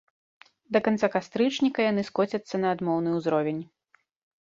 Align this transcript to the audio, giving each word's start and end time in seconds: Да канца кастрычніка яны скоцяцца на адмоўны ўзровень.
Да 0.77 0.81
канца 0.87 1.09
кастрычніка 1.17 1.79
яны 1.91 2.07
скоцяцца 2.09 2.55
на 2.65 2.75
адмоўны 2.77 3.09
ўзровень. 3.23 3.65